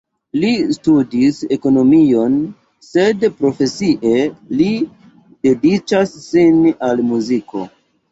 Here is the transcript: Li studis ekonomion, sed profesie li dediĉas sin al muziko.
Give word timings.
Li 0.43 0.51
studis 0.75 1.35
ekonomion, 1.57 2.37
sed 2.87 3.25
profesie 3.41 4.23
li 4.61 4.71
dediĉas 5.49 6.17
sin 6.25 6.57
al 6.89 7.05
muziko. 7.11 7.63